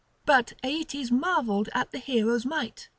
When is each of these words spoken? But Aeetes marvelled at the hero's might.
But 0.25 0.53
Aeetes 0.63 1.11
marvelled 1.11 1.69
at 1.75 1.91
the 1.91 1.99
hero's 1.99 2.43
might. 2.43 2.89